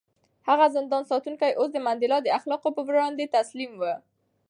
[0.49, 3.83] هغه زندان ساتونکی اوس د منډېلا د اخلاقو په وړاندې تسلیم و.